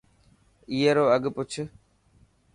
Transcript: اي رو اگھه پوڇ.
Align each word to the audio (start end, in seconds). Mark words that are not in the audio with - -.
اي 0.71 0.79
رو 0.97 1.05
اگھه 1.15 1.29
پوڇ. 1.35 1.49